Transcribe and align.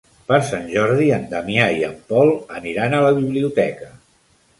Per 0.29 0.37
Sant 0.45 0.63
Jordi 0.75 1.09
en 1.17 1.27
Damià 1.33 1.67
i 1.81 1.83
en 1.87 1.93
Pol 2.13 2.31
aniran 2.61 2.97
a 2.97 3.03
la 3.09 3.13
biblioteca. 3.19 3.91